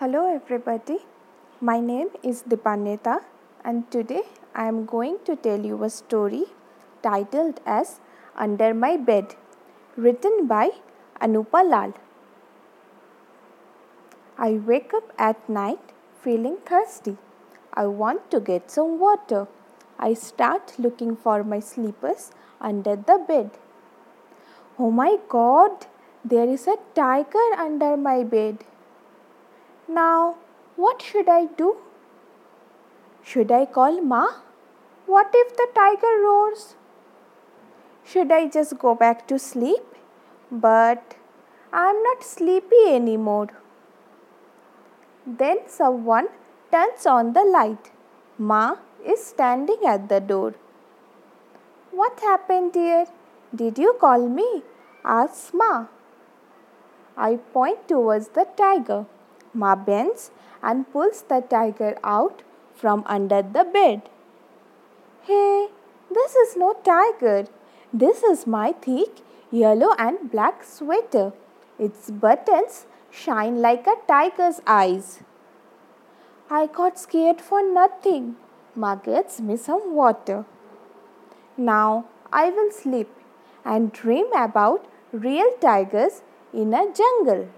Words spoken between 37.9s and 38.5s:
Should I